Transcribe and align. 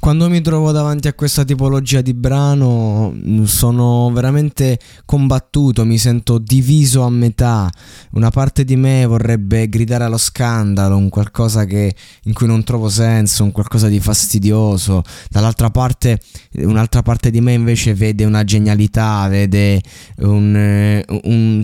Quando 0.00 0.30
mi 0.30 0.40
trovo 0.40 0.72
davanti 0.72 1.08
a 1.08 1.12
questa 1.12 1.44
tipologia 1.44 2.00
di 2.00 2.14
brano 2.14 3.12
mm, 3.14 3.42
sono 3.44 4.10
veramente 4.10 4.78
combattuto, 5.04 5.84
mi 5.84 5.98
sento 5.98 6.38
diviso 6.38 7.02
a 7.02 7.10
metà. 7.10 7.70
Una 8.12 8.30
parte 8.30 8.64
di 8.64 8.76
me 8.76 9.04
vorrebbe 9.04 9.68
gridare 9.68 10.04
allo 10.04 10.16
scandalo, 10.16 10.96
un 10.96 11.10
qualcosa 11.10 11.66
che, 11.66 11.94
in 12.24 12.32
cui 12.32 12.46
non 12.46 12.64
trovo 12.64 12.88
senso, 12.88 13.44
un 13.44 13.52
qualcosa 13.52 13.88
di 13.88 14.00
fastidioso. 14.00 15.02
Dall'altra 15.28 15.68
parte, 15.68 16.18
un'altra 16.54 17.02
parte 17.02 17.30
di 17.30 17.42
me 17.42 17.52
invece 17.52 17.92
vede 17.92 18.24
una 18.24 18.42
genialità, 18.42 19.28
vede 19.28 19.82
un, 20.20 20.56
eh, 20.56 21.04
un 21.24 21.62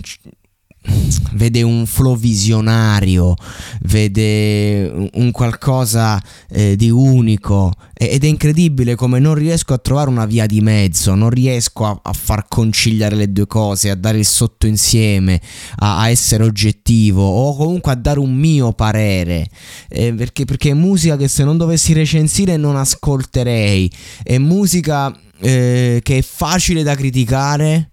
vede 1.33 1.61
un 1.61 1.85
flow 1.85 2.17
visionario, 2.17 3.35
vede 3.83 5.09
un 5.13 5.31
qualcosa 5.31 6.21
eh, 6.49 6.75
di 6.75 6.89
unico 6.89 7.73
ed 7.93 8.23
è 8.23 8.27
incredibile 8.27 8.95
come 8.95 9.19
non 9.19 9.35
riesco 9.35 9.73
a 9.73 9.77
trovare 9.77 10.09
una 10.09 10.25
via 10.25 10.45
di 10.45 10.61
mezzo, 10.61 11.15
non 11.15 11.29
riesco 11.29 11.85
a, 11.85 11.99
a 12.01 12.13
far 12.13 12.47
conciliare 12.47 13.15
le 13.15 13.31
due 13.31 13.47
cose, 13.47 13.89
a 13.89 13.95
dare 13.95 14.19
il 14.19 14.25
sotto 14.25 14.67
insieme, 14.67 15.41
a, 15.77 15.99
a 15.99 16.09
essere 16.09 16.43
oggettivo 16.43 17.23
o 17.23 17.55
comunque 17.55 17.91
a 17.91 17.95
dare 17.95 18.19
un 18.19 18.33
mio 18.33 18.73
parere, 18.73 19.47
eh, 19.89 20.13
perché, 20.13 20.45
perché 20.45 20.71
è 20.71 20.73
musica 20.73 21.17
che 21.17 21.27
se 21.27 21.43
non 21.43 21.57
dovessi 21.57 21.93
recensire 21.93 22.57
non 22.57 22.75
ascolterei, 22.75 23.91
è 24.23 24.37
musica 24.37 25.15
eh, 25.39 25.99
che 26.03 26.17
è 26.17 26.21
facile 26.21 26.83
da 26.83 26.95
criticare 26.95 27.91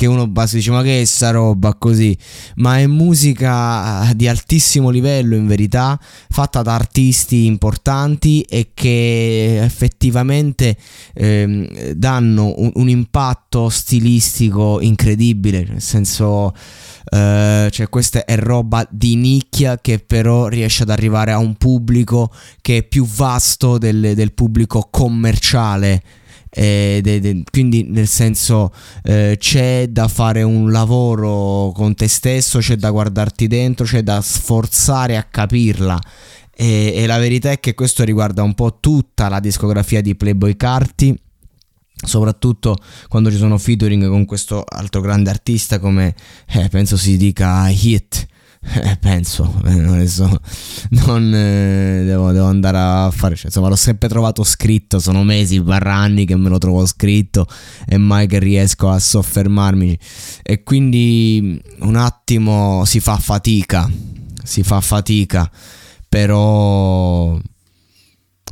perché 0.00 0.06
uno 0.06 0.26
basta 0.26 0.56
dice 0.56 0.70
ma 0.70 0.82
che 0.82 1.02
è 1.02 1.04
sta 1.04 1.30
roba 1.30 1.74
così? 1.74 2.16
Ma 2.56 2.78
è 2.78 2.86
musica 2.86 4.08
eh, 4.08 4.16
di 4.16 4.28
altissimo 4.28 4.88
livello 4.88 5.34
in 5.34 5.46
verità 5.46 6.00
fatta 6.30 6.62
da 6.62 6.74
artisti 6.74 7.44
importanti 7.44 8.40
e 8.42 8.70
che 8.72 9.60
effettivamente 9.62 10.74
ehm, 11.12 11.92
danno 11.92 12.54
un, 12.56 12.70
un, 12.74 12.88
impatto 12.88 13.68
stilistico 13.68 14.80
incredibile 14.80 15.66
nel 15.68 15.82
senso 15.82 16.54
eh, 17.10 17.68
cioè 17.70 17.88
questa 17.90 18.24
è 18.24 18.36
roba 18.36 18.86
di 18.90 19.16
nicchia 19.16 19.78
che 19.80 19.98
però 19.98 20.46
riesce 20.46 20.84
ad 20.84 20.90
arrivare 20.90 21.32
a 21.32 21.38
un 21.38 21.56
pubblico 21.56 22.32
che 22.62 22.78
è 22.78 22.82
più 22.84 23.04
vasto 23.04 23.76
del, 23.76 24.14
del 24.14 24.32
pubblico 24.32 24.88
commerciale 24.90 26.02
eh, 26.50 27.00
de, 27.02 27.20
de, 27.20 27.42
quindi 27.50 27.84
nel 27.84 28.08
senso 28.08 28.72
eh, 29.04 29.36
c'è 29.38 29.86
da 29.88 30.08
fare 30.08 30.42
un 30.42 30.70
lavoro 30.70 31.72
con 31.72 31.94
te 31.94 32.08
stesso, 32.08 32.58
c'è 32.58 32.76
da 32.76 32.90
guardarti 32.90 33.46
dentro, 33.46 33.86
c'è 33.86 34.02
da 34.02 34.20
sforzare 34.20 35.16
a 35.16 35.22
capirla. 35.22 35.98
E, 36.54 36.92
e 36.94 37.06
la 37.06 37.18
verità 37.18 37.50
è 37.50 37.60
che 37.60 37.74
questo 37.74 38.04
riguarda 38.04 38.42
un 38.42 38.54
po' 38.54 38.78
tutta 38.80 39.28
la 39.28 39.40
discografia 39.40 40.02
di 40.02 40.14
Playboy 40.14 40.56
Carti 40.56 41.18
soprattutto 42.02 42.78
quando 43.08 43.30
ci 43.30 43.36
sono 43.36 43.58
featuring 43.58 44.08
con 44.08 44.24
questo 44.24 44.64
altro 44.66 45.02
grande 45.02 45.28
artista 45.28 45.78
come 45.78 46.14
eh, 46.48 46.68
penso 46.70 46.96
si 46.96 47.18
dica 47.18 47.68
Hit 47.68 48.26
eh, 48.62 48.98
penso, 49.00 49.60
eh, 49.64 50.06
so. 50.06 50.28
non 50.90 51.34
eh, 51.34 52.02
devo, 52.04 52.30
devo, 52.30 52.44
andare 52.44 52.78
a 52.78 53.10
fare, 53.10 53.34
cioè, 53.34 53.46
insomma 53.46 53.68
l'ho 53.68 53.76
sempre 53.76 54.08
trovato 54.08 54.44
scritto, 54.44 54.98
sono 54.98 55.24
mesi, 55.24 55.60
barra 55.62 55.94
anni 55.94 56.26
che 56.26 56.36
me 56.36 56.50
lo 56.50 56.58
trovo 56.58 56.84
scritto 56.84 57.46
e 57.86 57.96
mai 57.96 58.26
che 58.26 58.38
riesco 58.38 58.90
a 58.90 58.98
soffermarmi 58.98 59.98
e 60.42 60.62
quindi 60.62 61.60
un 61.80 61.96
attimo 61.96 62.84
si 62.84 63.00
fa 63.00 63.16
fatica, 63.16 63.90
si 64.44 64.62
fa 64.62 64.80
fatica, 64.80 65.50
però 66.08 67.38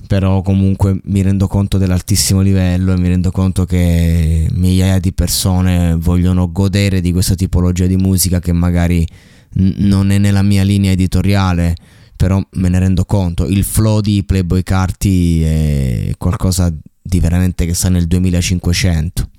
però 0.06 0.40
comunque 0.40 0.98
mi 1.04 1.20
rendo 1.20 1.46
conto 1.48 1.76
dell'altissimo 1.76 2.40
livello 2.40 2.94
e 2.94 2.96
mi 2.96 3.08
rendo 3.08 3.30
conto 3.30 3.66
che 3.66 4.48
migliaia 4.50 4.98
di 5.00 5.12
persone 5.12 5.96
vogliono 5.96 6.50
godere 6.50 7.02
di 7.02 7.12
questa 7.12 7.34
tipologia 7.34 7.84
di 7.84 7.96
musica 7.96 8.40
che 8.40 8.52
magari 8.52 9.06
non 9.54 10.10
è 10.10 10.18
nella 10.18 10.42
mia 10.42 10.62
linea 10.62 10.92
editoriale, 10.92 11.74
però 12.16 12.40
me 12.52 12.68
ne 12.68 12.78
rendo 12.78 13.04
conto. 13.04 13.46
Il 13.46 13.64
flow 13.64 14.00
di 14.00 14.24
Playboy 14.24 14.62
Carti 14.62 15.42
è 15.42 16.10
qualcosa 16.18 16.72
di 17.00 17.20
veramente 17.20 17.64
che 17.64 17.74
sta 17.74 17.88
nel 17.88 18.06
2500. 18.06 19.30